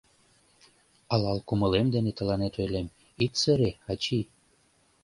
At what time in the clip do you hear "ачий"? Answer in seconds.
3.91-4.25